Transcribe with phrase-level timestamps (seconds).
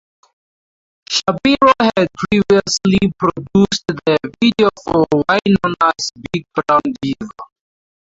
[1.07, 7.29] Shapiro had previously produced the video for "Wynona's Big Brown Beaver".